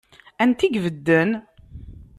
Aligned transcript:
Anta 0.43 0.63
i 0.65 0.69
ibedden? 0.77 1.29